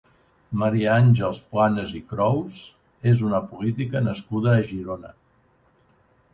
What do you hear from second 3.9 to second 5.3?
nascuda a Girona.